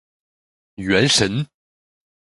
[0.81, 1.45] 原神